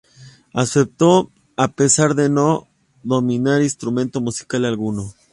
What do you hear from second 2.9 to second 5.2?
dominar instrumento musical alguno.